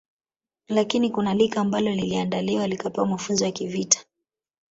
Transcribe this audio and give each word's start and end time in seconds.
Lakini 0.67 1.09
kuna 1.09 1.33
lika 1.33 1.61
ambalo 1.61 1.91
liliandaliwa 1.91 2.67
likapewa 2.67 3.07
mafunzo 3.07 3.45
ya 3.45 3.51
kivita 3.51 3.99